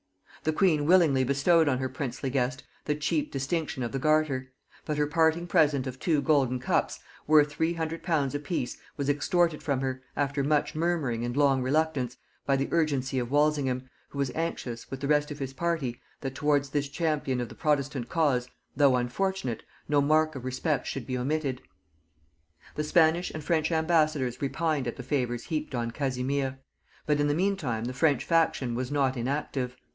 [0.43, 4.51] The queen willingly bestowed on her princely guest the cheap distinction of the garter;
[4.85, 9.07] but her parting present of two golden cups, worth three hundred pounds a piece, was
[9.07, 12.17] extorted from her, after much murmuring and long reluctance,
[12.47, 16.33] by the urgency of Walsingham, who was anxious, with the rest of his party, that
[16.33, 21.15] towards this champion of the protestant cause, though unfortunate, no mark of respect should be
[21.15, 21.61] omitted.
[22.73, 26.57] The Spanish and French ambassadors repined at the favors heaped on Casimir;
[27.05, 29.75] but in the mean time the French faction was not inactive.